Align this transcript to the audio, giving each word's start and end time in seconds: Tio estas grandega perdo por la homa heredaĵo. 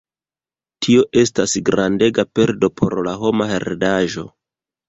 Tio 0.85 1.03
estas 1.25 1.53
grandega 1.69 2.27
perdo 2.39 2.73
por 2.81 2.97
la 3.09 3.15
homa 3.27 3.51
heredaĵo. 3.59 4.29